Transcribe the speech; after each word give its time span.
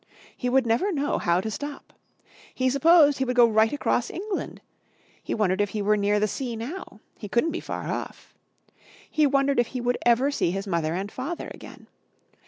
He 0.35 0.49
would 0.49 0.65
never 0.65 0.91
know 0.91 1.19
how 1.19 1.41
to 1.41 1.51
stop. 1.51 1.93
He 2.55 2.71
supposed 2.71 3.19
he 3.19 3.23
would 3.23 3.35
go 3.35 3.47
right 3.47 3.71
across 3.71 4.09
England. 4.09 4.59
He 5.21 5.35
wondered 5.35 5.61
if 5.61 5.69
he 5.69 5.81
were 5.83 5.95
near 5.95 6.19
the 6.19 6.27
sea 6.27 6.55
now. 6.55 7.01
He 7.19 7.29
couldn't 7.29 7.51
be 7.51 7.59
far 7.59 7.85
off. 7.87 8.33
He 9.11 9.27
wondered 9.27 9.59
if 9.59 9.67
he 9.77 9.79
would 9.79 9.99
ever 10.03 10.31
see 10.31 10.49
his 10.49 10.65
mother 10.65 10.95
and 10.95 11.11
father 11.11 11.51
again. 11.53 11.85